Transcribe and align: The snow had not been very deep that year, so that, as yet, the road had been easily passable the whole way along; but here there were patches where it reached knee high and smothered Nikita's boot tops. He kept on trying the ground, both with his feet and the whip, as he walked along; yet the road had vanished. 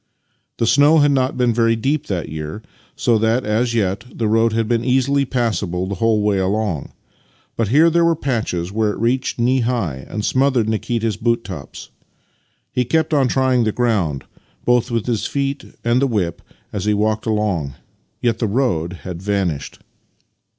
The 0.57 0.65
snow 0.65 0.97
had 0.97 1.11
not 1.11 1.37
been 1.37 1.53
very 1.53 1.75
deep 1.75 2.07
that 2.07 2.27
year, 2.27 2.63
so 2.95 3.19
that, 3.19 3.45
as 3.45 3.75
yet, 3.75 4.03
the 4.11 4.27
road 4.27 4.51
had 4.51 4.67
been 4.67 4.83
easily 4.83 5.25
passable 5.25 5.85
the 5.85 5.93
whole 6.01 6.23
way 6.23 6.39
along; 6.39 6.91
but 7.55 7.67
here 7.67 7.87
there 7.87 8.03
were 8.03 8.15
patches 8.15 8.71
where 8.71 8.89
it 8.89 8.97
reached 8.99 9.37
knee 9.37 9.59
high 9.59 10.07
and 10.09 10.25
smothered 10.25 10.67
Nikita's 10.67 11.17
boot 11.17 11.43
tops. 11.43 11.91
He 12.71 12.83
kept 12.83 13.13
on 13.13 13.27
trying 13.27 13.63
the 13.63 13.71
ground, 13.71 14.23
both 14.65 14.89
with 14.89 15.05
his 15.05 15.27
feet 15.27 15.65
and 15.83 16.01
the 16.01 16.07
whip, 16.07 16.41
as 16.73 16.85
he 16.85 16.95
walked 16.95 17.27
along; 17.27 17.75
yet 18.23 18.39
the 18.39 18.47
road 18.47 18.93
had 19.03 19.21
vanished. 19.21 19.81